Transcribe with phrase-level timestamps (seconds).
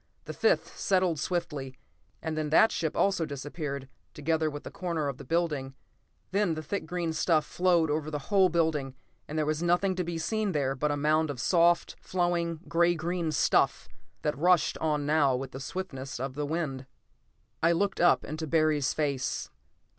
[0.25, 1.77] The fifth settled swiftly
[2.23, 5.75] and then that ship also disappeared, together with a corner of the building.
[6.31, 8.95] Then the thick green stuff flowed over the whole building
[9.27, 12.95] and there was nothing to be seen there but a mound of soft, flowing, gray
[12.95, 13.87] green stuff
[14.23, 16.87] that rushed on now with the swiftness of the wind.
[17.61, 19.51] I looked up, into Barry's face.